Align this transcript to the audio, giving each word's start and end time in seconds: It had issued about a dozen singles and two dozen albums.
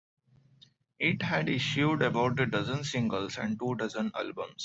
It 0.99 1.21
had 1.21 1.47
issued 1.47 2.01
about 2.01 2.39
a 2.39 2.47
dozen 2.47 2.83
singles 2.83 3.37
and 3.37 3.59
two 3.59 3.75
dozen 3.75 4.11
albums. 4.15 4.59